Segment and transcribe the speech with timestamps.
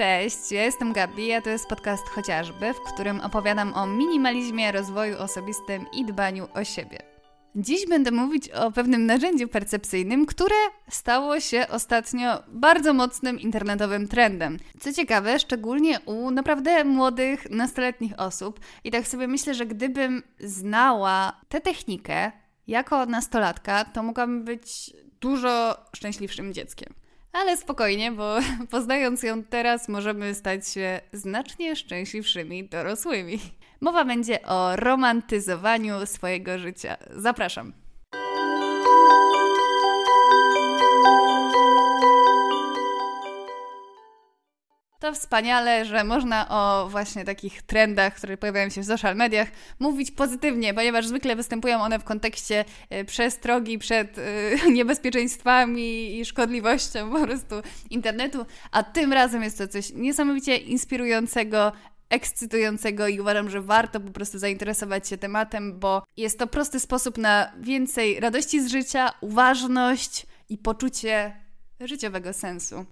[0.00, 5.18] Cześć, ja jestem Gabi, a to jest podcast Chociażby, w którym opowiadam o minimalizmie, rozwoju
[5.18, 6.98] osobistym i dbaniu o siebie.
[7.54, 10.56] Dziś będę mówić o pewnym narzędziu percepcyjnym, które
[10.88, 14.56] stało się ostatnio bardzo mocnym internetowym trendem.
[14.80, 18.60] Co ciekawe, szczególnie u naprawdę młodych, nastoletnich osób.
[18.84, 22.32] I tak sobie myślę, że gdybym znała tę technikę
[22.66, 26.99] jako nastolatka, to mogłabym być dużo szczęśliwszym dzieckiem.
[27.32, 28.36] Ale spokojnie, bo
[28.70, 33.38] poznając ją teraz, możemy stać się znacznie szczęśliwszymi dorosłymi.
[33.80, 36.96] Mowa będzie o romantyzowaniu swojego życia.
[37.10, 37.72] Zapraszam.
[45.00, 50.10] To wspaniale, że można o właśnie takich trendach, które pojawiają się w social mediach, mówić
[50.10, 54.22] pozytywnie, ponieważ zwykle występują one w kontekście e, przestrogi przed e,
[54.76, 57.54] niebezpieczeństwami i szkodliwością po prostu
[57.90, 61.72] internetu, a tym razem jest to coś niesamowicie inspirującego,
[62.10, 67.18] ekscytującego i uważam, że warto po prostu zainteresować się tematem, bo jest to prosty sposób
[67.18, 71.36] na więcej radości z życia, uważność i poczucie
[71.80, 72.86] życiowego sensu.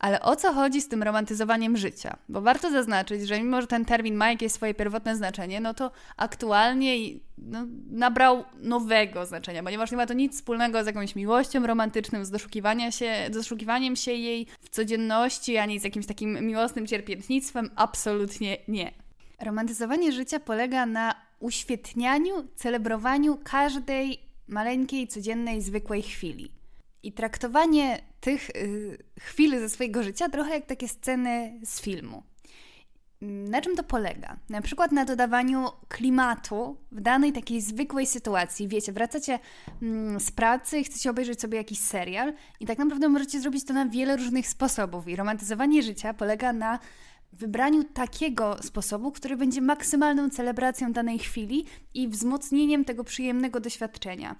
[0.00, 2.16] Ale o co chodzi z tym romantyzowaniem życia?
[2.28, 5.90] Bo warto zaznaczyć, że mimo, że ten termin ma jakieś swoje pierwotne znaczenie, no to
[6.16, 6.96] aktualnie
[7.38, 12.30] no, nabrał nowego znaczenia, ponieważ nie ma to nic wspólnego z jakąś miłością romantyczną, z
[12.30, 17.70] doszukiwania się, doszukiwaniem się jej w codzienności, ani z jakimś takim miłosnym cierpiętnictwem.
[17.76, 18.92] Absolutnie nie.
[19.40, 26.59] Romantyzowanie życia polega na uświetnianiu, celebrowaniu każdej maleńkiej, codziennej, zwykłej chwili.
[27.02, 32.22] I traktowanie tych y, chwil ze swojego życia trochę jak takie sceny z filmu.
[33.20, 34.36] Na czym to polega?
[34.48, 38.68] Na przykład na dodawaniu klimatu w danej takiej zwykłej sytuacji.
[38.68, 39.38] Wiecie, wracacie
[39.82, 43.86] mm, z pracy chcecie obejrzeć sobie jakiś serial, i tak naprawdę możecie zrobić to na
[43.86, 45.08] wiele różnych sposobów.
[45.08, 46.78] I romantyzowanie życia polega na
[47.32, 54.36] wybraniu takiego sposobu, który będzie maksymalną celebracją danej chwili i wzmocnieniem tego przyjemnego doświadczenia.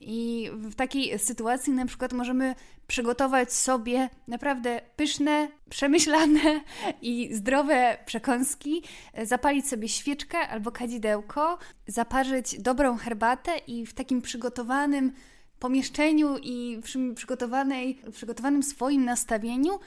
[0.00, 2.54] I w takiej sytuacji na przykład możemy
[2.86, 6.60] przygotować sobie naprawdę pyszne, przemyślane
[7.02, 8.82] i zdrowe przekąski,
[9.22, 15.12] zapalić sobie świeczkę albo kadzidełko, zaparzyć dobrą herbatę i w takim przygotowanym
[15.58, 19.78] pomieszczeniu i przy przygotowanej, przygotowanym swoim nastawieniu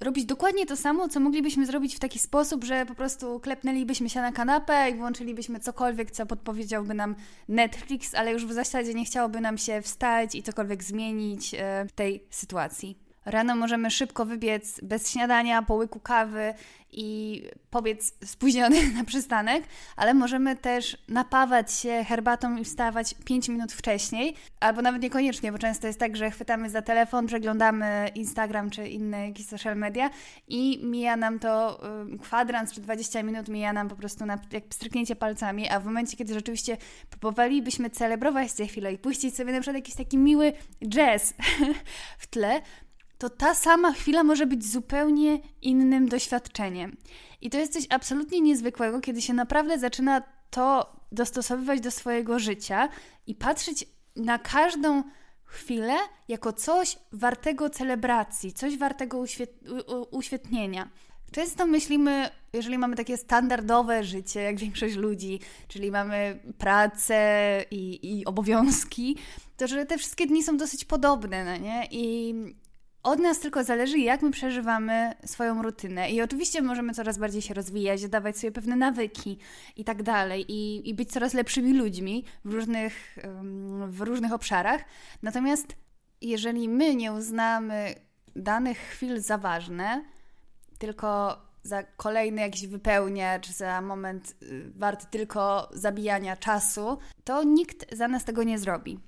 [0.00, 4.20] robić dokładnie to samo, co moglibyśmy zrobić w taki sposób, że po prostu klepnęlibyśmy się
[4.20, 7.14] na kanapę i włączylibyśmy cokolwiek, co podpowiedziałby nam
[7.48, 11.92] Netflix, ale już w zasadzie nie chciałoby nam się wstać i cokolwiek zmienić e, w
[11.92, 13.03] tej sytuacji.
[13.24, 16.54] Rano możemy szybko wybiec bez śniadania, po łyku kawy
[16.96, 19.64] i pobiec spóźniony na przystanek,
[19.96, 25.58] ale możemy też napawać się herbatą i wstawać 5 minut wcześniej, albo nawet niekoniecznie, bo
[25.58, 30.10] często jest tak, że chwytamy za telefon, przeglądamy Instagram czy inne jakieś social media
[30.48, 31.80] i mija nam to
[32.22, 36.16] kwadrans czy 20 minut, mija nam po prostu na, jak stryknięcie palcami, a w momencie,
[36.16, 36.76] kiedy rzeczywiście
[37.10, 40.52] próbowalibyśmy celebrować tę chwilę i puścić sobie na przykład jakiś taki miły
[40.88, 41.34] jazz
[42.18, 42.62] w tle,
[43.24, 46.96] to ta sama chwila może być zupełnie innym doświadczeniem.
[47.40, 52.88] I to jest coś absolutnie niezwykłego, kiedy się naprawdę zaczyna to dostosowywać do swojego życia
[53.26, 53.84] i patrzeć
[54.16, 55.02] na każdą
[55.44, 55.94] chwilę
[56.28, 60.90] jako coś wartego celebracji, coś wartego uświet- uświetnienia.
[61.32, 68.24] Często myślimy, jeżeli mamy takie standardowe życie, jak większość ludzi, czyli mamy pracę i, i
[68.24, 69.16] obowiązki,
[69.56, 71.88] to że te wszystkie dni są dosyć podobne, no nie?
[71.90, 72.34] I
[73.04, 76.10] od nas tylko zależy, jak my przeżywamy swoją rutynę.
[76.10, 79.38] I oczywiście możemy coraz bardziej się rozwijać, dawać sobie pewne nawyki
[79.76, 83.18] i tak dalej, i, i być coraz lepszymi ludźmi w różnych,
[83.88, 84.84] w różnych obszarach.
[85.22, 85.66] Natomiast
[86.20, 87.94] jeżeli my nie uznamy
[88.36, 90.04] danych chwil za ważne,
[90.78, 98.08] tylko za kolejny jakiś wypełniacz, za moment y, warty tylko zabijania czasu, to nikt za
[98.08, 98.98] nas tego nie zrobi.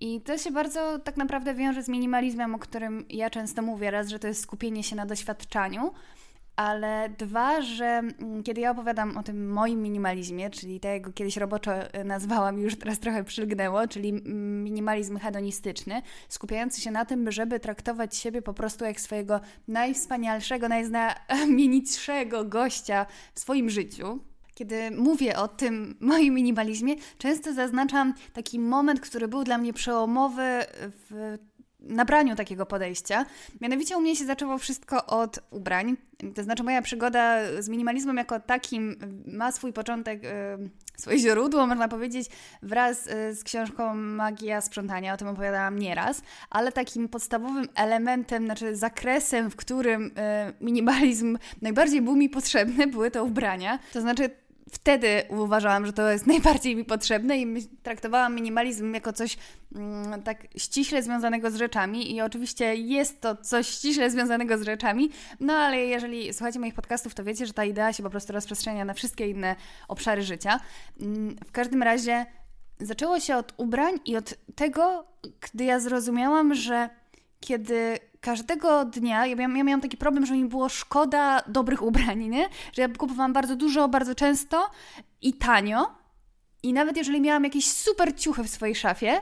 [0.00, 3.90] I to się bardzo tak naprawdę wiąże z minimalizmem, o którym ja często mówię.
[3.90, 5.92] Raz, że to jest skupienie się na doświadczaniu,
[6.56, 11.72] ale dwa, że mm, kiedy ja opowiadam o tym moim minimalizmie, czyli tego kiedyś roboczo
[11.74, 14.12] e, nazwałam, już teraz trochę przylgnęło, czyli
[14.62, 22.44] minimalizm hedonistyczny, skupiający się na tym, żeby traktować siebie po prostu jak swojego najwspanialszego, najznamienitszego
[22.58, 24.29] gościa w swoim życu,
[24.60, 30.42] kiedy mówię o tym moim minimalizmie, często zaznaczam taki moment, który był dla mnie przełomowy
[31.10, 31.38] w
[31.80, 33.26] nabraniu takiego podejścia.
[33.60, 35.96] Mianowicie u mnie się zaczęło wszystko od ubrań.
[36.34, 38.96] To znaczy moja przygoda z minimalizmem jako takim
[39.26, 40.22] ma swój początek
[41.00, 42.28] swoje źródło, można powiedzieć,
[42.62, 48.76] wraz y, z książką Magia Sprzątania, o tym opowiadałam nieraz, ale takim podstawowym elementem, znaczy
[48.76, 50.10] zakresem, w którym y,
[50.60, 53.78] minimalizm najbardziej był mi potrzebny, były to ubrania.
[53.92, 54.30] To znaczy
[54.70, 59.36] wtedy uważałam, że to jest najbardziej mi potrzebne i traktowałam minimalizm jako coś
[59.74, 65.10] mm, tak ściśle związanego z rzeczami i oczywiście jest to coś ściśle związanego z rzeczami,
[65.40, 68.84] no ale jeżeli słuchacie moich podcastów, to wiecie, że ta idea się po prostu rozprzestrzenia
[68.84, 69.56] na wszystkie inne
[69.88, 70.60] obszary życia.
[71.00, 72.26] Mm, w każdym razie
[72.80, 75.04] zaczęło się od ubrań i od tego,
[75.40, 76.90] gdy ja zrozumiałam, że
[77.40, 82.28] kiedy każdego dnia, ja miałam, ja miałam taki problem, że mi było szkoda dobrych ubrań,
[82.28, 82.48] nie?
[82.72, 84.70] Że ja kupowałam bardzo dużo, bardzo często
[85.22, 85.94] i tanio.
[86.62, 89.20] I nawet jeżeli miałam jakieś super ciuchy w swojej szafie,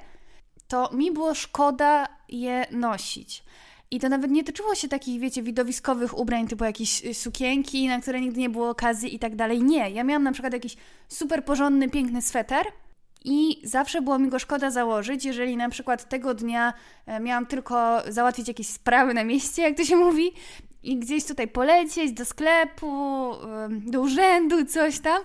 [0.68, 3.44] to mi było szkoda je nosić.
[3.90, 8.00] I to nawet nie tyczyło się takich, wiecie, widowiskowych ubrań, typu jakieś y, sukienki, na
[8.00, 9.62] które nigdy nie było okazji i tak dalej.
[9.62, 9.90] Nie.
[9.90, 10.76] Ja miałam na przykład jakiś
[11.08, 12.66] super porządny, piękny sweter,
[13.24, 16.72] i zawsze było mi go szkoda założyć, jeżeli na przykład tego dnia
[17.06, 20.32] e, miałam tylko załatwić jakieś sprawy na mieście, jak to się mówi,
[20.82, 23.32] i gdzieś tutaj polecieć do sklepu,
[23.68, 25.22] do urzędu, coś tam.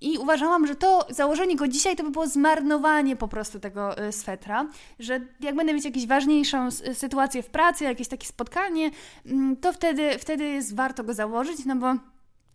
[0.00, 4.12] I uważałam, że to założenie go dzisiaj to by było zmarnowanie po prostu tego e,
[4.12, 4.68] swetra,
[4.98, 8.90] że jak będę mieć jakąś ważniejszą sytuację w pracy, jakieś takie spotkanie,
[9.26, 11.94] mm, to wtedy, wtedy jest warto go założyć, no bo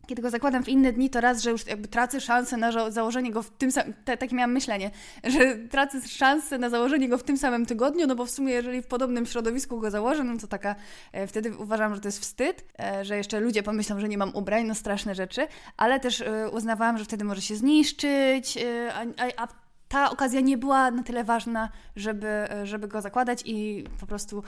[0.10, 3.32] kiedy go zakładam w inne dni, to raz, że już jakby tracę szansę na założenie
[3.32, 4.92] go w tym samym, te, takie miałam myślenie,
[5.24, 8.82] że tracę szansę na założenie go w tym samym tygodniu, no bo w sumie jeżeli
[8.82, 10.76] w podobnym środowisku go założę, no to taka,
[11.12, 14.36] e, wtedy uważam, że to jest wstyd, e, że jeszcze ludzie pomyślą, że nie mam
[14.36, 15.48] ubrań, no straszne rzeczy,
[15.78, 19.48] ale też e, uznawałam, że wtedy może się zniszczyć, e, a, a, a
[19.90, 24.44] ta okazja nie była na tyle ważna, żeby, żeby go zakładać i po prostu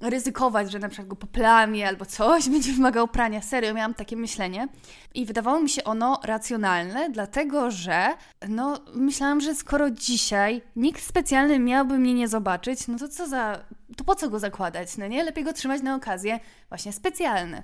[0.00, 3.42] ryzykować, że na przykład go poplamię albo coś będzie wymagało prania.
[3.42, 4.68] Serio, miałam takie myślenie.
[5.14, 8.14] I wydawało mi się ono racjonalne, dlatego że
[8.48, 13.58] no, myślałam, że skoro dzisiaj nikt specjalny miałby mnie nie zobaczyć, no to co za...
[13.96, 15.24] to po co go zakładać, no nie?
[15.24, 17.62] Lepiej go trzymać na okazję właśnie specjalne.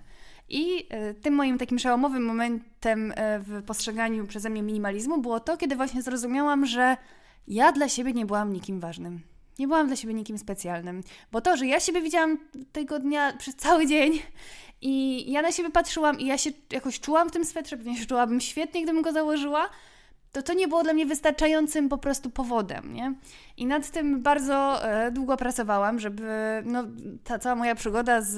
[0.52, 5.56] I e, tym moim takim przełomowym momentem e, w postrzeganiu przeze mnie minimalizmu było to,
[5.56, 6.96] kiedy właśnie zrozumiałam, że
[7.48, 9.20] ja dla siebie nie byłam nikim ważnym.
[9.58, 11.02] Nie byłam dla siebie nikim specjalnym,
[11.32, 12.38] bo to, że ja siebie widziałam
[12.72, 14.22] tego dnia przez cały dzień
[14.80, 18.06] i ja na siebie patrzyłam i ja się jakoś czułam w tym swetrze, pewnie się
[18.06, 19.68] czułabym świetnie, gdybym go założyła,
[20.32, 23.14] to to nie było dla mnie wystarczającym po prostu powodem, nie?
[23.56, 26.22] I nad tym bardzo e, długo pracowałam, żeby
[26.64, 26.84] no,
[27.24, 28.34] ta cała moja przygoda z,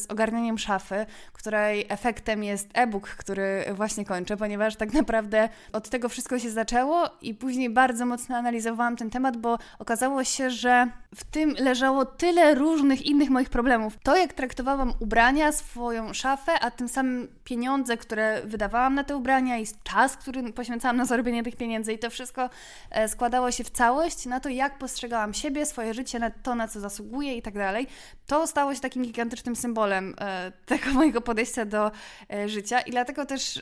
[0.00, 6.08] z ogarnianiem szafy, której efektem jest e-book, który właśnie kończę, ponieważ tak naprawdę od tego
[6.08, 11.24] wszystko się zaczęło i później bardzo mocno analizowałam ten temat, bo okazało się, że w
[11.24, 13.98] tym leżało tyle różnych innych moich problemów.
[14.02, 19.58] To, jak traktowałam ubrania, swoją szafę, a tym samym pieniądze, które wydawałam na te ubrania
[19.58, 22.50] i czas, który poświęcałam na zarobienie tych pieniędzy i to wszystko
[22.90, 26.68] e, składało się w całość na to, jak postrzegałam siebie, swoje życie, na to, na
[26.68, 27.86] co zasługuję i tak dalej.
[28.26, 31.90] To stało się takim gigantycznym symbolem e, tego mojego podejścia do
[32.32, 33.60] e, życia i dlatego też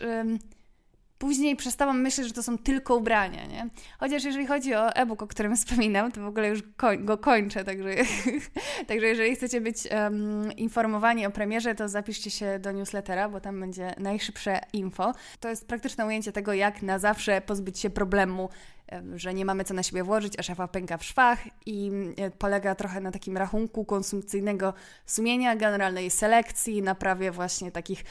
[1.19, 3.69] Później przestałam myśleć, że to są tylko ubrania, nie?
[3.99, 7.65] Chociaż jeżeli chodzi o e-book, o którym wspominam, to w ogóle już koń, go kończę,
[7.65, 7.91] także,
[8.89, 13.61] także jeżeli chcecie być um, informowani o premierze, to zapiszcie się do newslettera, bo tam
[13.61, 15.13] będzie najszybsze info.
[15.41, 18.49] To jest praktyczne ujęcie tego, jak na zawsze pozbyć się problemu
[19.15, 22.75] że nie mamy co na siebie włożyć, a szafa pęka w szwach i e, polega
[22.75, 24.75] trochę na takim rachunku konsumpcyjnego
[25.07, 28.05] sumienia, generalnej selekcji, naprawie właśnie takich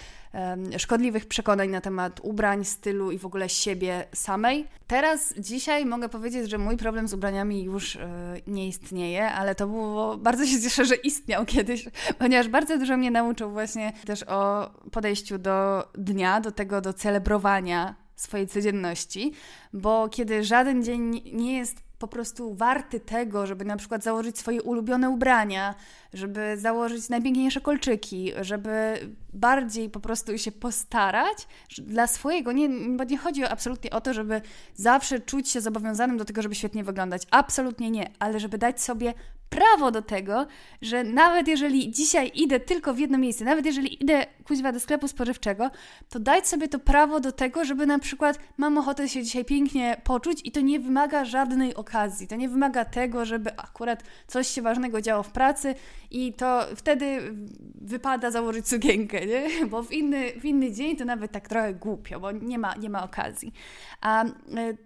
[0.78, 4.68] szkodliwych przekonań na temat ubrań, stylu i w ogóle siebie samej.
[4.88, 8.10] Teraz, dzisiaj mogę powiedzieć, że mój problem z ubraniami już e,
[8.48, 11.86] nie istnieje, ale to było, bardzo się cieszę, że istniał kiedyś,
[12.20, 18.05] ponieważ bardzo dużo mnie nauczył właśnie też o podejściu do dnia, do tego, do celebrowania
[18.16, 19.34] swojej codzienności,
[19.74, 24.62] bo kiedy żaden dzień nie jest po prostu warty tego, żeby na przykład założyć swoje
[24.62, 25.76] ulubione ubrania,
[26.14, 29.00] żeby założyć najpiękniejsze kolczyki, żeby
[29.34, 32.52] bardziej po prostu się postarać dla swojego.
[32.52, 34.42] Nie, bo nie chodzi absolutnie o to, żeby
[34.76, 37.24] zawsze czuć się zobowiązanym do tego, żeby świetnie wyglądać.
[37.32, 39.14] Absolutnie nie, ale żeby dać sobie
[39.50, 40.48] prawo do tego,
[40.82, 45.08] że nawet jeżeli dzisiaj idę tylko w jedno miejsce, nawet jeżeli idę kuźwa do sklepu
[45.08, 45.72] spożywczego,
[46.10, 50.02] to dać sobie to prawo do tego, żeby na przykład mam ochotę się dzisiaj pięknie
[50.04, 52.28] poczuć i to nie wymaga żadnej okazji.
[52.28, 55.76] To nie wymaga tego, żeby akurat coś się ważnego działo w pracy
[56.12, 57.34] i to wtedy
[57.82, 59.50] wypada założyć sukienkę, nie?
[59.72, 62.90] Bo w inny, w inny dzień to nawet tak trochę głupio, bo nie ma, nie
[62.90, 63.54] ma okazji.
[64.02, 64.30] A e,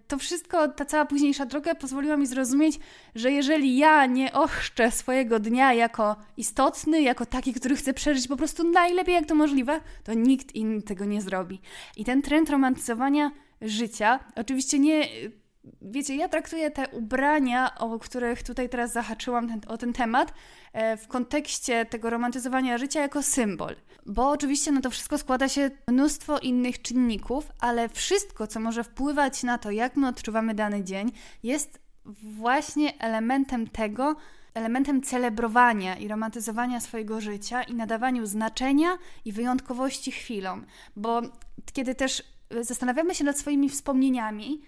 [0.08, 2.78] to wszystko, ta cała późniejsza droga pozwoliła mi zrozumieć,
[3.14, 8.36] że jeżeli ja nie ochrzczę swojego dnia jako istotny, jako taki, który chce przeżyć po
[8.36, 11.60] prostu najlepiej jak to możliwe, to nikt inny tego nie zrobi.
[11.96, 14.20] I ten trend romantyzowania życia.
[14.36, 15.08] Oczywiście nie
[15.82, 20.34] wiecie, ja traktuję te ubrania, o których tutaj teraz zahaczyłam ten, o ten temat,
[20.72, 23.76] e, w kontekście tego romantyzowania życia jako symbol.
[24.06, 29.42] Bo oczywiście na to wszystko składa się mnóstwo innych czynników, ale wszystko, co może wpływać
[29.42, 31.12] na to, jak my odczuwamy dany dzień,
[31.42, 31.80] jest
[32.22, 34.16] właśnie elementem tego,
[34.54, 40.66] elementem celebrowania i romantyzowania swojego życia i nadawaniu znaczenia i wyjątkowości chwilom.
[40.96, 41.22] Bo
[41.72, 42.22] kiedy też
[42.60, 44.60] zastanawiamy się nad swoimi wspomnieniami,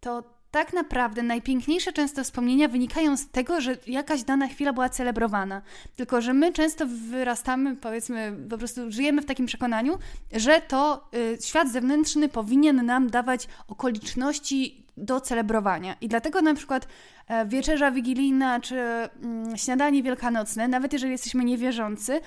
[0.00, 5.62] to tak naprawdę najpiękniejsze często wspomnienia wynikają z tego, że jakaś dana chwila była celebrowana.
[5.96, 9.98] Tylko, że my często wyrastamy, powiedzmy, po prostu żyjemy w takim przekonaniu,
[10.32, 15.96] że to y, świat zewnętrzny powinien nam dawać okoliczności do celebrowania.
[16.00, 16.88] I dlatego na przykład
[17.28, 22.20] e, wieczerza wigilijna czy mm, śniadanie wielkanocne, nawet jeżeli jesteśmy niewierzący,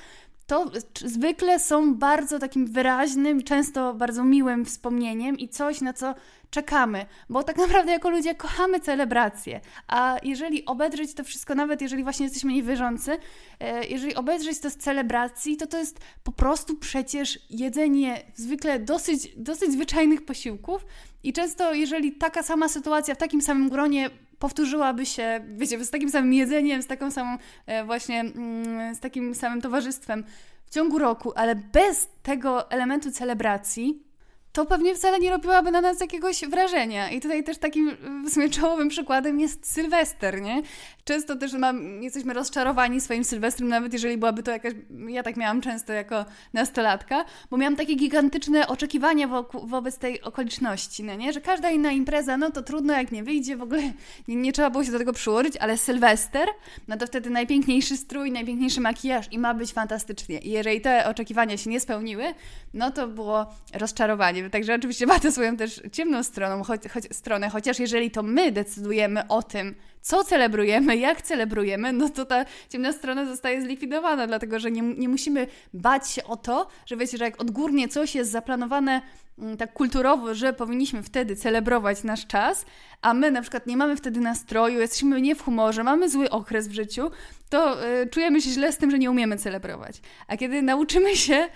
[0.48, 0.72] to
[1.06, 6.16] zwykle są bardzo takim wyraźnym, często bardzo miłym wspomnieniem i coś, na co
[6.50, 12.04] czekamy, bo tak naprawdę jako ludzie kochamy celebracje, a jeżeli obedrzeć to wszystko, nawet jeżeli
[12.04, 13.18] właśnie jesteśmy niewierzący,
[13.60, 19.36] e, jeżeli obedrzeć to z celebracji, to to jest po prostu przecież jedzenie zwykle dosyć,
[19.38, 20.86] dosyć zwyczajnych posiłków
[21.26, 26.10] i często jeżeli taka sama sytuacja w takim samym gronie powtórzyłaby się, wiecie, z takim
[26.10, 30.24] samym jedzeniem, z taką samą e, właśnie, mm, z takim samym towarzystwem
[30.66, 34.04] w ciągu roku, ale bez tego elementu celebracji,
[34.52, 37.10] to pewnie wcale nie robiłaby na nas jakiegoś wrażenia.
[37.10, 40.62] I tutaj też takim w sumie czołowym przykładem jest Sylwester, nie?
[41.08, 44.74] Często też mam, jesteśmy rozczarowani swoim Sylwestrem, nawet jeżeli byłaby to jakaś,
[45.08, 51.04] ja tak miałam często jako nastolatka, bo miałam takie gigantyczne oczekiwania wokół, wobec tej okoliczności,
[51.04, 51.34] no nie?
[51.34, 53.82] Że każda inna impreza, no to trudno jak nie wyjdzie, w ogóle
[54.28, 56.48] nie, nie trzeba było się do tego przyłożyć, ale Sylwester,
[56.88, 60.40] no to wtedy najpiękniejszy strój, najpiękniejszy makijaż i ma być fantastycznie.
[60.40, 62.34] I jeżeli te oczekiwania się nie spełniły,
[62.74, 67.50] no to było rozczarowanie Także oczywiście ma to swoją też ciemną stroną, choć, choć, stronę,
[67.50, 72.92] chociaż jeżeli to my decydujemy o tym, co celebrujemy, jak celebrujemy, no to ta ciemna
[72.92, 77.26] strona zostaje zlikwidowana, dlatego że nie, nie musimy bać się o to, że wiecie, że
[77.26, 79.02] jak odgórnie coś jest zaplanowane
[79.40, 82.66] mm, tak kulturowo, że powinniśmy wtedy celebrować nasz czas,
[83.02, 86.68] a my na przykład nie mamy wtedy nastroju, jesteśmy nie w humorze, mamy zły okres
[86.68, 87.12] w życiu,
[87.50, 90.02] to y, czujemy się źle z tym, że nie umiemy celebrować.
[90.28, 91.48] A kiedy nauczymy się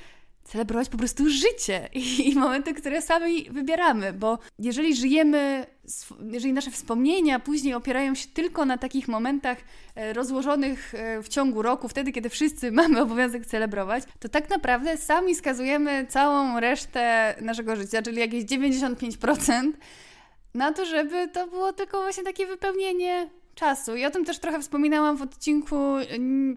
[0.49, 5.65] celebrować po prostu życie i, i, momenty, które sami wybieramy, bo jeżeli żyjemy,
[6.31, 9.57] jeżeli nasze wspomnienia później opierają się tylko na takich momentach
[9.95, 14.97] e, rozłożonych e, w ciągu roku, wtedy, kiedy wszyscy mamy obowiązek celebrować, to tak naprawdę
[14.97, 19.71] sami skazujemy całą resztę naszego życia, czyli jakieś 95%
[20.53, 23.95] na to, żeby to było tylko właśnie takie wypełnienie czasu.
[23.95, 25.75] I o tym też trochę wspominałam w odcinku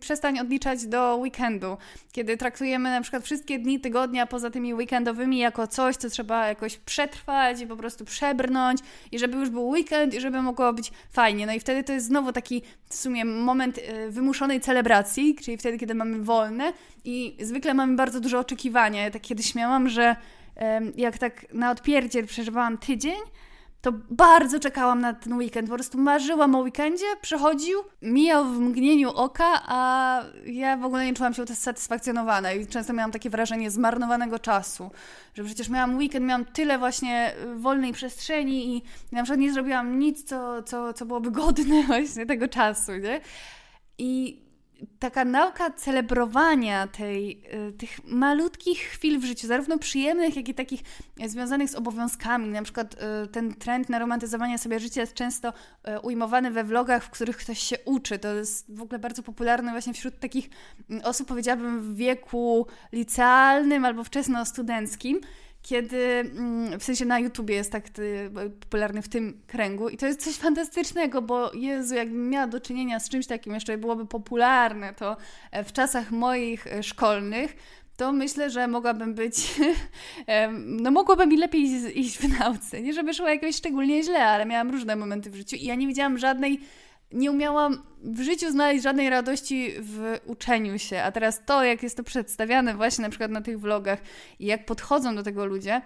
[0.01, 1.77] Przestań odliczać do weekendu,
[2.13, 6.77] kiedy traktujemy na przykład wszystkie dni tygodnia poza tymi weekendowymi jako coś, co trzeba jakoś
[6.77, 8.81] przetrwać i po prostu przebrnąć
[9.13, 11.47] i żeby już był weekend i żeby mogło być fajnie.
[11.47, 15.79] No i wtedy to jest znowu taki w sumie moment y, wymuszonej celebracji, czyli wtedy,
[15.79, 16.73] kiedy mamy wolne
[17.05, 19.03] i zwykle mamy bardzo dużo oczekiwania.
[19.03, 20.17] Ja tak kiedyś miałam, że
[20.97, 23.21] jak tak na odpierdziel przeżywałam tydzień,
[23.83, 25.69] to bardzo czekałam na ten weekend.
[25.69, 31.15] Po prostu marzyłam o weekendzie, przechodził, mijał w mgnieniu oka, a ja w ogóle nie
[31.15, 34.91] czułam się usatysfakcjonowana i często miałam takie wrażenie zmarnowanego czasu,
[35.35, 40.25] że przecież miałam weekend, miałam tyle właśnie wolnej przestrzeni i na przykład nie zrobiłam nic,
[40.25, 43.21] co, co, co byłoby godne właśnie tego czasu, nie?
[43.99, 44.42] I
[44.99, 50.81] taka nauka celebrowania tej, y, tych malutkich chwil w życiu, zarówno przyjemnych, jak i takich
[51.27, 52.49] związanych z obowiązkami.
[52.49, 57.05] Na przykład y, ten trend na romantyzowanie sobie życia jest często y, ujmowany we vlogach,
[57.05, 58.19] w których ktoś się uczy.
[58.19, 60.51] To jest w ogóle bardzo popularne właśnie wśród takich
[61.05, 65.21] osób, powiedziałabym, w wieku licealnym albo wczesno-studenckim
[65.63, 67.85] kiedy mm, w sensie na YouTubie jest tak
[68.61, 73.01] popularny w tym kręgu i to jest coś fantastycznego, bo Jezu, jakbym miała do czynienia
[73.01, 75.17] z czymś takim jeszcze byłoby popularne, to
[75.51, 77.57] e, w czasach moich e, szkolnych,
[77.97, 79.35] to myślę, że mogłabym być,
[80.67, 81.63] no mogłabym mi lepiej
[81.95, 82.83] iść w nauce.
[82.83, 85.87] Nie, żeby szło jakoś szczególnie źle, ale miałam różne momenty w życiu i ja nie
[85.87, 86.61] widziałam żadnej
[87.13, 91.03] nie umiałam w życiu znaleźć żadnej radości w uczeniu się.
[91.03, 93.99] A teraz to, jak jest to przedstawiane właśnie na przykład na tych vlogach
[94.39, 95.83] i jak podchodzą do tego ludzie,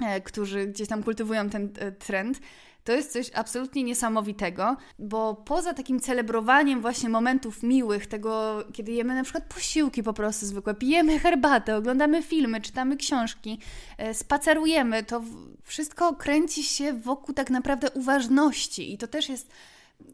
[0.00, 2.40] e, którzy gdzieś tam kultywują ten e, trend,
[2.84, 9.14] to jest coś absolutnie niesamowitego, bo poza takim celebrowaniem właśnie momentów miłych, tego, kiedy jemy
[9.14, 13.58] na przykład posiłki po prostu zwykłe, pijemy herbatę, oglądamy filmy, czytamy książki,
[13.98, 15.22] e, spacerujemy, to
[15.62, 19.50] wszystko kręci się wokół tak naprawdę uważności i to też jest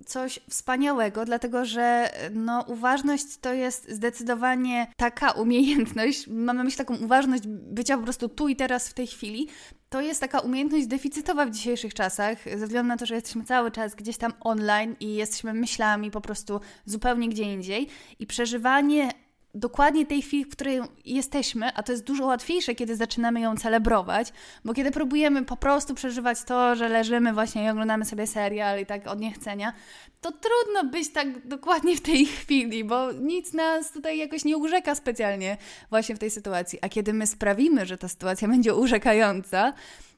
[0.07, 6.97] coś wspaniałego, dlatego że no, uważność to jest zdecydowanie taka umiejętność, mam na myśli taką
[6.97, 9.49] uważność bycia po prostu tu i teraz w tej chwili,
[9.89, 13.71] to jest taka umiejętność deficytowa w dzisiejszych czasach, ze względu na to, że jesteśmy cały
[13.71, 19.11] czas gdzieś tam online i jesteśmy myślami po prostu zupełnie gdzie indziej i przeżywanie
[19.59, 24.33] dokładnie tej chwili, w której jesteśmy, a to jest dużo łatwiejsze, kiedy zaczynamy ją celebrować,
[24.65, 28.87] bo kiedy próbujemy po prostu przeżywać to, że leżymy właśnie i oglądamy sobie serial i
[28.87, 29.73] tak od niechcenia,
[30.21, 34.95] to trudno być tak dokładnie w tej chwili, bo nic nas tutaj jakoś nie urzeka
[34.95, 35.57] specjalnie
[35.91, 36.79] właśnie w tej sytuacji.
[36.83, 39.73] A kiedy my sprawimy, że ta sytuacja będzie urzekająca,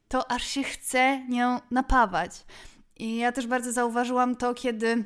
[0.09, 2.44] to aż się chce nią napawać.
[2.97, 5.04] I ja też bardzo zauważyłam to, kiedy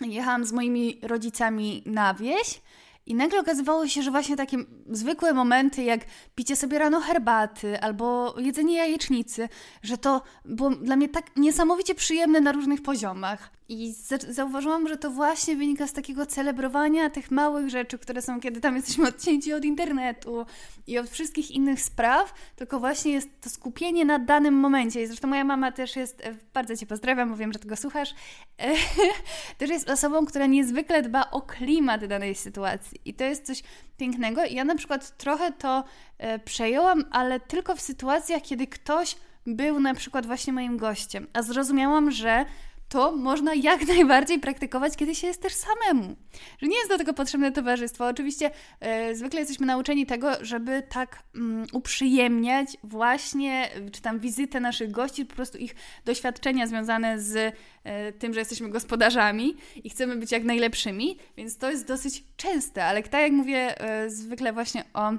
[0.00, 2.60] jechałam z moimi rodzicami na wieś
[3.06, 4.56] i nagle okazywało się, że właśnie takie
[4.90, 6.00] zwykłe momenty, jak
[6.34, 9.48] picie sobie rano herbaty albo jedzenie jajecznicy,
[9.82, 13.50] że to było dla mnie tak niesamowicie przyjemne na różnych poziomach.
[13.68, 13.94] I
[14.28, 18.76] zauważyłam, że to właśnie wynika z takiego celebrowania tych małych rzeczy, które są, kiedy tam
[18.76, 20.46] jesteśmy odcięci od internetu
[20.86, 25.02] i od wszystkich innych spraw, tylko właśnie jest to skupienie na danym momencie.
[25.02, 28.14] I zresztą moja mama też jest, e, bardzo Cię pozdrawiam, bo wiem, że tego słuchasz,
[29.58, 33.00] też jest osobą, która niezwykle dba o klimat danej sytuacji.
[33.04, 33.62] I to jest coś
[33.96, 34.44] pięknego.
[34.44, 35.84] I ja na przykład trochę to
[36.18, 41.42] e, przejęłam, ale tylko w sytuacjach, kiedy ktoś był na przykład właśnie moim gościem, a
[41.42, 42.44] zrozumiałam, że
[42.88, 46.16] to można jak najbardziej praktykować, kiedy się jest też samemu.
[46.58, 48.06] Że nie jest do tego potrzebne towarzystwo.
[48.06, 48.50] Oczywiście
[48.80, 55.26] e, zwykle jesteśmy nauczeni tego, żeby tak mm, uprzyjemniać właśnie, czy tam wizytę naszych gości,
[55.26, 55.74] po prostu ich
[56.04, 61.70] doświadczenia związane z e, tym, że jesteśmy gospodarzami i chcemy być jak najlepszymi, więc to
[61.70, 65.12] jest dosyć częste, ale tak jak mówię e, zwykle właśnie o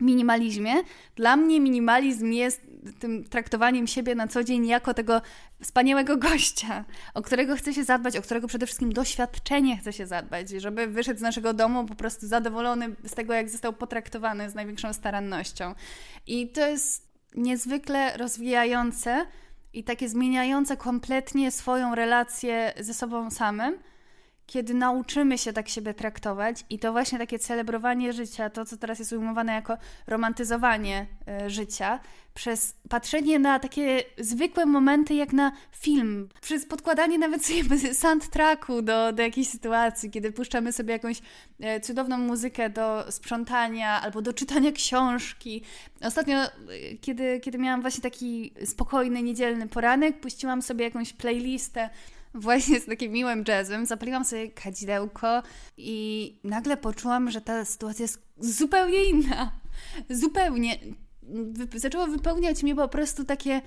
[0.00, 0.74] minimalizmie.
[1.16, 2.60] Dla mnie minimalizm jest
[3.00, 5.22] tym traktowaniem siebie na co dzień jako tego
[5.62, 10.50] wspaniałego gościa, o którego chce się zadbać, o którego przede wszystkim doświadczenie chce się zadbać,
[10.50, 14.92] żeby wyszedł z naszego domu po prostu zadowolony z tego, jak został potraktowany z największą
[14.92, 15.74] starannością.
[16.26, 19.26] I to jest niezwykle rozwijające
[19.72, 23.78] i takie zmieniające kompletnie swoją relację ze sobą samym
[24.48, 28.98] kiedy nauczymy się tak siebie traktować i to właśnie takie celebrowanie życia, to co teraz
[28.98, 29.76] jest ujmowane jako
[30.06, 31.06] romantyzowanie
[31.46, 32.00] y, życia,
[32.34, 39.12] przez patrzenie na takie zwykłe momenty jak na film, przez podkładanie nawet sobie soundtracku do,
[39.12, 44.72] do jakiejś sytuacji, kiedy puszczamy sobie jakąś y, cudowną muzykę do sprzątania albo do czytania
[44.72, 45.62] książki.
[46.02, 51.90] Ostatnio, y, kiedy, kiedy miałam właśnie taki spokojny, niedzielny poranek, puściłam sobie jakąś playlistę
[52.34, 55.42] właśnie z takim miłym jazzem, zapaliłam sobie kadzidełko
[55.76, 59.52] i nagle poczułam, że ta sytuacja jest zupełnie inna.
[60.10, 60.78] Zupełnie.
[61.74, 63.60] Zaczęło wypełniać mnie po prostu takie,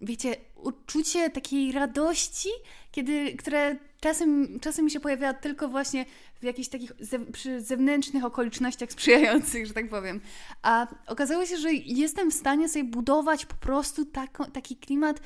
[0.00, 2.48] wiecie, uczucie takiej radości,
[2.90, 6.06] kiedy, które czasem, czasem mi się pojawia tylko właśnie
[6.40, 10.20] w jakichś takich ze, przy zewnętrznych okolicznościach sprzyjających, że tak powiem.
[10.62, 15.20] A okazało się, że jestem w stanie sobie budować po prostu taką, taki klimat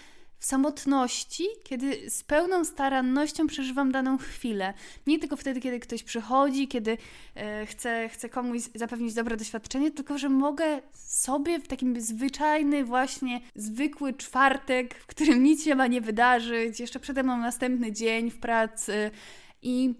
[0.47, 4.75] samotności, kiedy z pełną starannością przeżywam daną chwilę.
[5.07, 6.99] Nie tylko wtedy, kiedy ktoś przychodzi, kiedy
[7.35, 13.41] e, chcę, chcę komuś zapewnić dobre doświadczenie, tylko że mogę sobie w takim zwyczajny, właśnie
[13.55, 18.39] zwykły czwartek, w którym nic się ma nie wydarzyć, jeszcze przede mną następny dzień w
[18.39, 19.11] pracy
[19.63, 19.95] i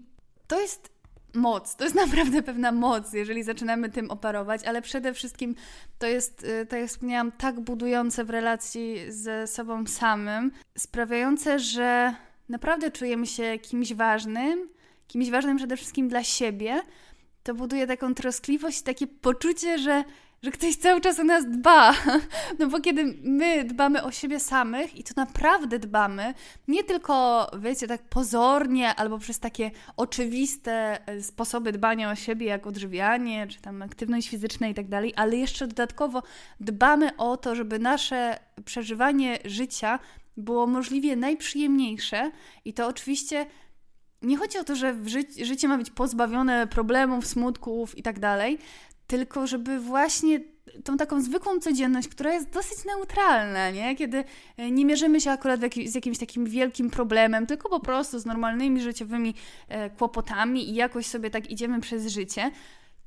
[0.47, 0.96] to jest
[1.33, 1.75] moc.
[1.75, 5.55] To jest naprawdę pewna moc, jeżeli zaczynamy tym operować, ale przede wszystkim
[5.99, 12.13] to jest, y, tak jak wspomniałam, tak budujące w relacji ze sobą samym, sprawiające, że
[12.49, 14.69] naprawdę czujemy się kimś ważnym,
[15.07, 16.81] kimś ważnym przede wszystkim dla siebie.
[17.43, 20.03] To buduje taką troskliwość, takie poczucie, że
[20.43, 21.93] że ktoś cały czas o nas dba.
[22.59, 26.33] No bo kiedy my dbamy o siebie samych i to naprawdę dbamy,
[26.67, 32.67] nie tylko, wiecie, tak pozornie albo przez takie oczywiste e, sposoby dbania o siebie, jak
[32.67, 36.23] odżywianie, czy tam aktywność fizyczna i tak dalej, ale jeszcze dodatkowo
[36.59, 39.99] dbamy o to, żeby nasze przeżywanie życia
[40.37, 42.31] było możliwie najprzyjemniejsze
[42.65, 43.45] i to oczywiście
[44.21, 48.59] nie chodzi o to, że ży życie ma być pozbawione problemów, smutków i tak dalej,
[49.07, 50.39] tylko żeby właśnie
[50.83, 53.95] tą taką zwykłą codzienność, która jest dosyć neutralna, nie?
[53.95, 54.23] kiedy
[54.57, 58.81] e, nie mierzymy się akurat z jakimś takim wielkim problemem, tylko po prostu z normalnymi
[58.81, 59.33] życiowymi
[59.69, 62.51] e, kłopotami i jakoś sobie tak idziemy przez życie,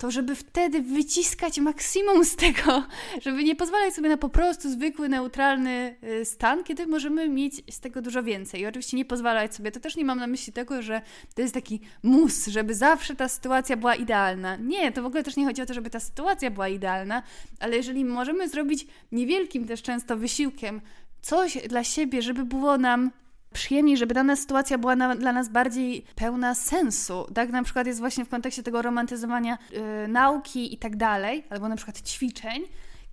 [0.00, 2.84] to żeby wtedy wyciskać maksimum z tego,
[3.24, 7.80] żeby nie pozwalać sobie na po prostu zwykły, neutralny y, stan, kiedy możemy mieć z
[7.80, 8.60] tego dużo więcej.
[8.60, 11.02] I oczywiście nie pozwalać sobie, to też nie mam na myśli tego, że
[11.34, 14.56] to jest taki mus, żeby zawsze ta sytuacja była idealna.
[14.56, 17.22] Nie, to w ogóle też nie chodzi o to, żeby ta sytuacja była idealna,
[17.58, 20.80] ale jeżeli możemy zrobić niewielkim też często wysiłkiem
[21.22, 23.10] coś dla siebie, żeby było nam
[23.54, 27.26] przyjemniej, żeby dana sytuacja była na, dla nas bardziej pełna sensu.
[27.34, 31.68] Tak na przykład jest właśnie w kontekście tego romantyzowania yy, nauki i tak dalej, albo
[31.68, 32.62] na przykład ćwiczeń,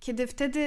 [0.00, 0.60] kiedy wtedy,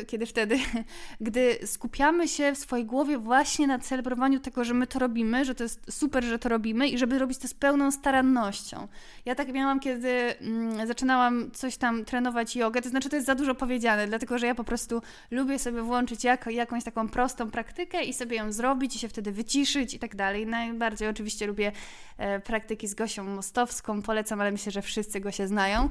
[0.00, 0.58] y, kiedy wtedy,
[1.20, 5.54] gdy skupiamy się w swojej głowie właśnie na celebrowaniu tego, że my to robimy, że
[5.54, 8.88] to jest super, że to robimy i żeby robić to z pełną starannością.
[9.24, 13.34] Ja tak miałam, kiedy mm, zaczynałam coś tam trenować jogę, to znaczy to jest za
[13.34, 18.04] dużo powiedziane, dlatego że ja po prostu lubię sobie włączyć jak, jakąś taką prostą praktykę
[18.04, 20.46] i sobie ją zrobić i się wtedy wyciszyć i tak dalej.
[20.46, 21.72] Najbardziej oczywiście lubię
[22.18, 25.88] e, praktyki z Gosią Mostowską, polecam, ale myślę, że wszyscy go się znają.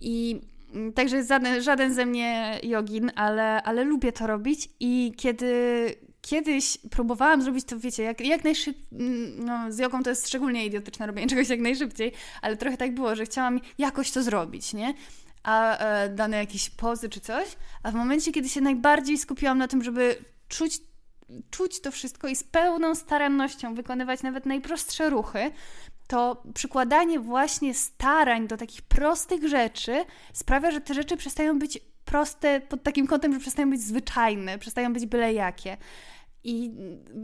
[0.00, 0.40] I
[0.94, 7.42] także żaden, żaden ze mnie jogin, ale, ale lubię to robić i kiedy kiedyś próbowałam
[7.42, 11.28] zrobić to, wiecie, jak, jak najszybciej, mm, no z jogą to jest szczególnie idiotyczne robienie
[11.28, 14.94] czegoś jak najszybciej, ale trochę tak było, że chciałam jakoś to zrobić, nie?
[15.42, 19.68] A e, dane jakieś pozy czy coś, a w momencie, kiedy się najbardziej skupiłam na
[19.68, 20.16] tym, żeby
[20.48, 20.80] czuć
[21.50, 25.50] czuć to wszystko i z pełną starannością wykonywać nawet najprostsze ruchy,
[26.06, 32.60] to przykładanie właśnie starań do takich prostych rzeczy sprawia, że te rzeczy przestają być proste
[32.60, 35.76] pod takim kątem, że przestają być zwyczajne, przestają być byle jakie.
[36.44, 36.70] I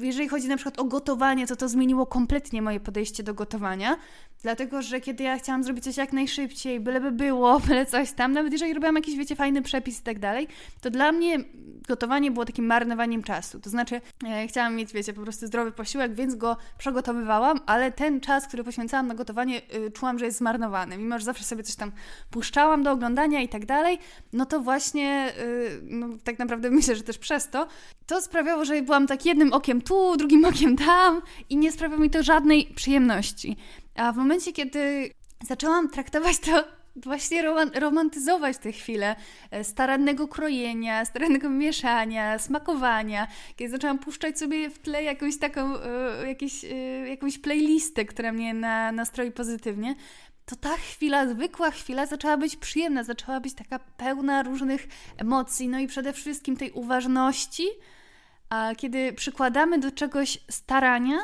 [0.01, 3.97] jeżeli chodzi na przykład o gotowanie, to to zmieniło kompletnie moje podejście do gotowania,
[4.43, 8.53] dlatego że kiedy ja chciałam zrobić coś jak najszybciej, byleby było, byle coś tam, nawet
[8.53, 10.49] jeżeli robiłam jakiś, wiecie, fajny przepis i tak dalej,
[10.81, 11.39] to dla mnie
[11.89, 13.61] gotowanie było takim marnowaniem czasu.
[13.61, 18.21] To znaczy, e, chciałam mieć, wiecie, po prostu zdrowy posiłek, więc go przygotowywałam, ale ten
[18.21, 20.99] czas, który poświęcałam na gotowanie, y, czułam, że jest zmarnowany.
[20.99, 21.93] Mimo, że zawsze sobie coś tam
[22.31, 23.99] puszczałam do oglądania i tak dalej,
[24.33, 27.67] no to właśnie, y, no, tak naprawdę myślę, że też przez to,
[28.07, 32.11] to sprawiało, że byłam tak jednym okiem tu, drugim okiem tam i nie sprawiało mi
[32.11, 33.57] to żadnej przyjemności.
[33.95, 35.11] A w momencie, kiedy
[35.49, 36.65] zaczęłam traktować to
[37.07, 37.43] właśnie
[37.75, 39.17] romantyzować te chwile
[39.51, 46.29] e, starannego krojenia, starannego mieszania, smakowania, kiedy zaczęłam puszczać sobie w tle jakąś taką, e,
[46.29, 46.69] jakieś, e,
[47.09, 49.95] jakąś playlistę, która mnie na, nastroi pozytywnie,
[50.45, 55.79] to ta chwila, zwykła chwila zaczęła być przyjemna, zaczęła być taka pełna różnych emocji, no
[55.79, 57.65] i przede wszystkim tej uważności,
[58.51, 61.19] a kiedy przykładamy do czegoś starania,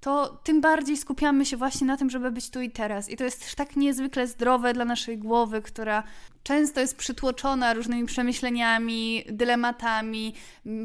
[0.00, 3.10] to tym bardziej skupiamy się właśnie na tym, żeby być tu i teraz.
[3.10, 6.02] I to jest też tak niezwykle zdrowe dla naszej głowy, która
[6.42, 10.34] często jest przytłoczona różnymi przemyśleniami, dylematami,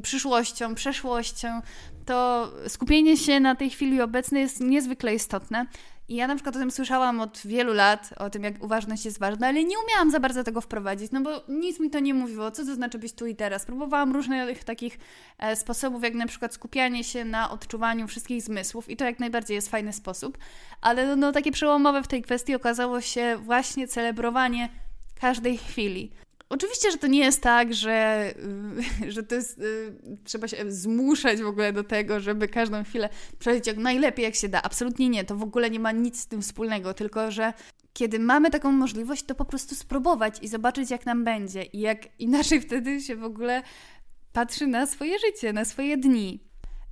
[0.02, 1.62] przyszłością, przeszłością.
[2.06, 5.66] To skupienie się na tej chwili obecnej jest niezwykle istotne.
[6.08, 9.20] I ja na przykład o tym słyszałam od wielu lat, o tym, jak uważność jest
[9.20, 12.52] ważna, ale nie umiałam za bardzo tego wprowadzić, no bo nic mi to nie mówiło,
[12.52, 13.66] co to znaczy być tu i teraz.
[13.66, 15.00] Próbowałam różnych takich
[15.38, 19.56] e, sposobów, jak na przykład skupianie się na odczuwaniu wszystkich zmysłów i to jak najbardziej
[19.56, 20.38] jest fajny sposób,
[20.82, 24.70] ale no, no takie przełomowe w tej kwestii okazało się właśnie celebrowanie
[25.22, 26.12] każdej chwili.
[26.56, 28.34] Oczywiście, że to nie jest tak, że,
[29.06, 33.10] y, że to jest, y, trzeba się zmuszać w ogóle do tego, żeby każdą chwilę
[33.40, 34.62] przeżyć jak najlepiej jak się da.
[34.62, 37.54] Absolutnie nie, to w ogóle nie ma nic z tym wspólnego, tylko że
[37.94, 42.20] kiedy mamy taką możliwość, to po prostu spróbować i zobaczyć, jak nam będzie i jak
[42.20, 43.64] inaczej wtedy się w ogóle
[44.34, 46.45] patrzy na swoje życie, na swoje dni.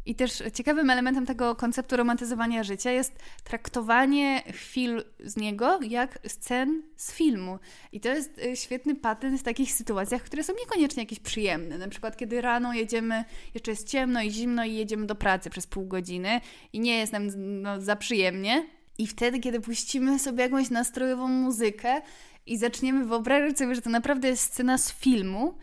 [0.05, 6.83] I też ciekawym elementem tego konceptu romantyzowania życia jest traktowanie chwil z niego jak scen
[6.95, 7.59] z filmu.
[7.91, 11.77] I to jest y, świetny patent w takich sytuacjach, które są niekoniecznie jakieś przyjemne.
[11.77, 15.67] Na przykład, kiedy rano jedziemy, jeszcze jest ciemno i zimno i jedziemy do pracy przez
[15.67, 16.41] pół godziny
[16.73, 17.29] i nie jest nam
[17.61, 18.65] no, za przyjemnie.
[18.97, 22.01] I wtedy, kiedy puścimy sobie jakąś nastrojową muzykę
[22.45, 25.57] i zaczniemy wyobrażać sobie, że to naprawdę jest scena z filmu,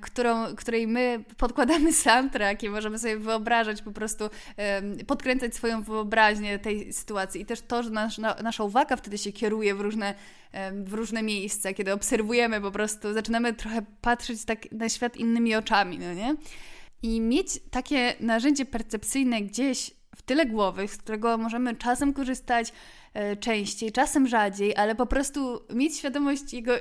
[0.00, 4.30] którą, której my podkładamy soundtrack i możemy sobie wyobrażać, po prostu
[5.06, 7.40] podkręcać swoją wyobraźnię tej sytuacji.
[7.40, 10.14] I też to, że nasz, nasza uwaga wtedy się kieruje w różne,
[10.84, 15.98] w różne miejsca, kiedy obserwujemy po prostu, zaczynamy trochę patrzeć tak na świat innymi oczami,
[15.98, 16.36] no nie?
[17.02, 23.01] I mieć takie narzędzie percepcyjne gdzieś w tyle głowy, z którego możemy czasem korzystać, E,
[23.40, 26.72] częściej, czasem rzadziej, ale po prostu mieć świadomość jego,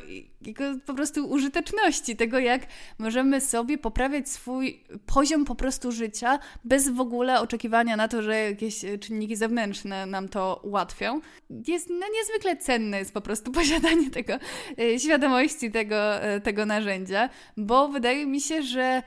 [0.41, 2.62] jego po prostu użyteczności, tego jak
[2.98, 8.36] możemy sobie poprawiać swój poziom po prostu życia bez w ogóle oczekiwania na to, że
[8.38, 11.22] jakieś czynniki zewnętrzne nam to ułatwią.
[11.67, 14.34] Jest no, niezwykle cenne jest po prostu posiadanie tego,
[14.80, 19.02] e, świadomości tego, e, tego narzędzia, bo wydaje mi się, że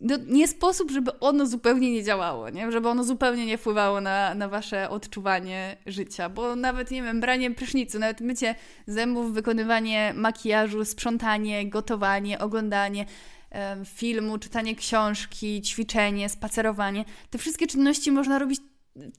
[0.00, 2.72] no, nie sposób, żeby ono zupełnie nie działało, nie?
[2.72, 7.50] żeby ono zupełnie nie wpływało na, na wasze odczuwanie życia, bo nawet, nie wiem, branie
[7.50, 8.54] prysznicu, nawet mycie
[8.86, 13.06] zębów, wykonywanie makijażu, sprzątanie, gotowanie, oglądanie
[13.50, 18.60] um, filmu, czytanie książki, ćwiczenie, spacerowanie, te wszystkie czynności można robić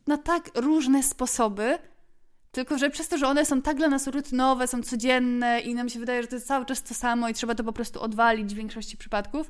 [0.07, 1.77] na tak różne sposoby,
[2.55, 5.89] Tylko, że przez to, że one są tak dla nas rutynowe, są codzienne i nam
[5.89, 8.53] się wydaje, że to jest cały czas to samo i trzeba to po prostu odwalić
[8.53, 9.49] w większości przypadków,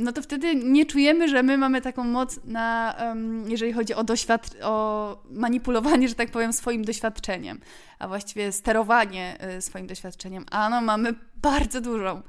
[0.00, 4.04] no to wtedy nie czujemy, że my mamy taką moc na, um, jeżeli chodzi o,
[4.04, 7.60] doświad- o manipulowanie, że tak powiem, swoim doświadczeniem,
[7.98, 10.44] a właściwie sterowanie y, swoim doświadczeniem.
[10.50, 12.22] A no, mamy bardzo dużą.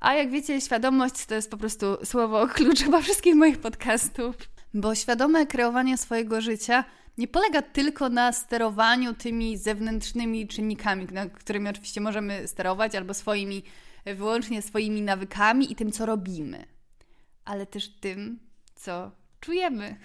[0.00, 4.36] A jak wiecie, świadomość to jest po prostu słowo klucz chyba wszystkich moich podcastów,
[4.74, 6.84] bo świadome kreowanie swojego życia
[7.18, 13.62] nie polega tylko na sterowaniu tymi zewnętrznymi czynnikami, którymi oczywiście możemy sterować, albo swoimi,
[14.06, 16.75] wyłącznie swoimi nawykami i tym, co robimy,
[17.46, 18.38] ale też tym,
[18.74, 19.96] co czujemy.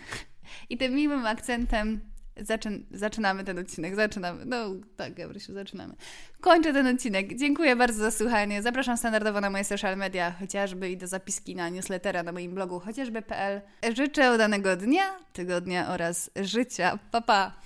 [0.69, 3.95] I tym miłym akcentem zaczyn zaczynamy ten odcinek.
[3.95, 4.45] Zaczynamy.
[4.45, 4.65] No
[4.97, 5.93] tak, Gabrysiu, zaczynamy.
[6.41, 7.35] Kończę ten odcinek.
[7.35, 8.61] Dziękuję bardzo za słuchanie.
[8.61, 12.79] Zapraszam standardowo na moje social media, chociażby i do zapiski na newslettera na moim blogu
[12.79, 13.61] chociażby.pl.
[13.95, 16.99] Życzę udanego dnia, tygodnia oraz życia.
[17.11, 17.61] Pa, pa!